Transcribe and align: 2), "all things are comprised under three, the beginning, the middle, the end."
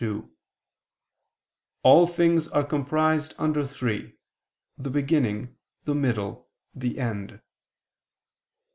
2), 0.01 0.31
"all 1.83 2.07
things 2.07 2.47
are 2.47 2.63
comprised 2.65 3.35
under 3.37 3.67
three, 3.67 4.17
the 4.75 4.89
beginning, 4.89 5.55
the 5.85 5.93
middle, 5.93 6.49
the 6.73 6.97
end." 6.97 7.39